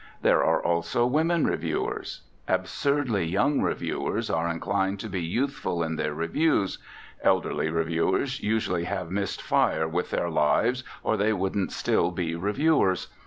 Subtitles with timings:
[0.23, 2.21] There are also women reviewers.
[2.47, 6.79] Absurdly young reviewers are inclined to be youthful in their reviews.
[7.21, 13.09] Elderly reviewers usually have missed fire with their lives, or they wouldn't still be reviewers.